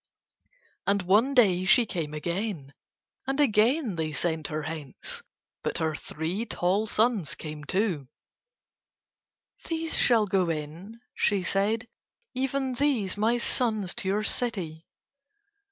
[0.87, 2.73] And one day she came again,
[3.27, 5.21] and again they sent her hence.
[5.61, 8.07] But her three tall sons came too.
[9.67, 11.87] "These shall go in," she said.
[12.33, 14.87] "Even these my sons to your city."